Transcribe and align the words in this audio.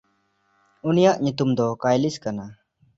ᱩᱱᱤᱭᱟᱜ 0.87 1.17
ᱧᱩᱛᱩᱢ 1.23 1.49
ᱫᱚ 1.57 1.65
ᱠᱟᱭᱞᱤᱥ 1.81 2.15
ᱠᱟᱱᱟ᱾ 2.23 2.45